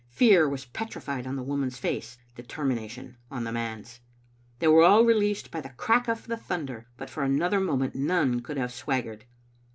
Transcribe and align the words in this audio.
Pear 0.17 0.49
was 0.49 0.65
petrified 0.65 1.27
on 1.27 1.35
the 1.35 1.43
woman's 1.43 1.77
face, 1.77 2.17
determination 2.33 3.17
on 3.29 3.43
the 3.43 3.51
man's. 3.51 3.99
They 4.57 4.67
were 4.67 4.81
all 4.81 5.05
released 5.05 5.51
by 5.51 5.61
the 5.61 5.69
crack 5.69 6.07
of 6.07 6.25
the 6.25 6.37
thunder, 6.37 6.87
but 6.97 7.07
for 7.07 7.21
another 7.21 7.59
moment 7.59 7.93
none 7.93 8.39
could 8.39 8.57
have 8.57 8.73
swaggered. 8.73 9.25